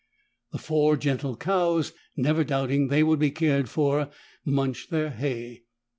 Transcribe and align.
The 0.51 0.57
four 0.57 0.97
gentle 0.97 1.37
cows, 1.37 1.93
never 2.17 2.43
doubting 2.43 2.87
that 2.87 2.95
they 2.95 3.03
would 3.03 3.19
be 3.19 3.29
cared 3.29 3.69
for, 3.69 4.09
munched 4.43 4.89
their 4.89 5.11
hay. 5.11 5.65